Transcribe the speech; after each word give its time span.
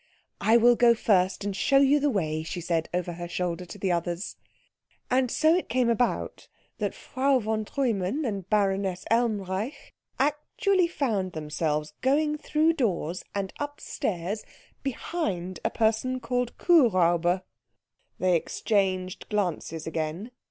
"I 0.39 0.57
will 0.57 0.75
go 0.75 0.95
first 0.95 1.45
and 1.45 1.55
show 1.55 1.77
you 1.77 1.99
the 1.99 2.09
way," 2.09 2.41
she 2.41 2.59
said 2.59 2.89
over 2.91 3.13
her 3.13 3.27
shoulder 3.27 3.65
to 3.67 3.77
the 3.77 3.91
others. 3.91 4.35
And 5.11 5.29
so 5.29 5.53
it 5.53 5.69
came 5.69 5.91
about 5.91 6.47
that 6.79 6.95
Frau 6.95 7.37
von 7.37 7.65
Treumann 7.65 8.25
and 8.25 8.49
Baroness 8.49 9.05
Elmreich 9.11 9.93
actually 10.17 10.87
found 10.87 11.33
themselves 11.33 11.93
going 12.01 12.35
through 12.35 12.73
doors 12.73 13.23
and 13.35 13.53
up 13.59 13.79
stairs 13.79 14.43
behind 14.81 15.59
a 15.63 15.69
person 15.69 16.19
called 16.19 16.57
Kuhräuber. 16.57 17.43
They 18.17 18.35
exchanged 18.35 19.29
glances 19.29 19.85
again. 19.85 20.31